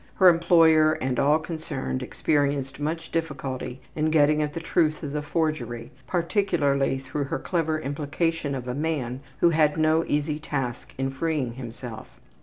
[0.15, 5.21] Her employer and all concerned experienced much difficulty in getting at the truth of the
[5.21, 11.11] forgery, particularly through her clever implication of a man who had no easy task in
[11.11, 12.19] freeing himself.